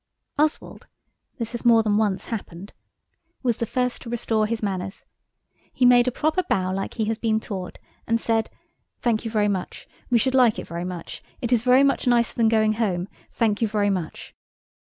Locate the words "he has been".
6.95-7.39